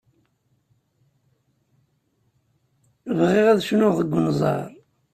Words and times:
Bɣiɣ 3.17 3.45
ad 3.49 3.59
cnuɣ 3.67 3.93
deg 3.99 4.13
unẓar. 4.19 4.67